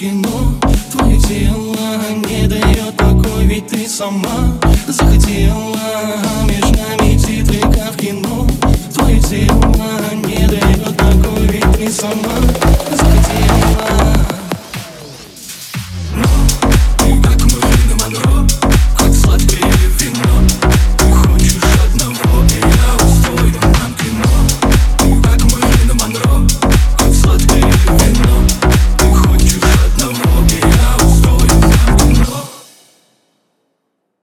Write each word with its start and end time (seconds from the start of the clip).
кино. 0.00 0.54
Твое 0.90 1.20
тело 1.20 1.76
не 2.26 2.48
дает 2.48 2.96
покоя, 2.96 3.44
ведь 3.44 3.66
ты 3.66 3.86
сама 3.86 4.56
захотела. 4.88 5.78
А 5.78 6.46
Между 6.46 6.68
нами 6.68 7.18
титры, 7.18 7.60
как 7.60 7.92
в 7.92 7.96
кино. 7.98 8.46
Твое 8.94 9.20
тело 9.20 10.14
не 10.24 10.46
дает 10.48 10.96
покоя, 10.96 11.48
ведь 11.50 11.72
ты 11.76 11.92
сама 11.92 12.79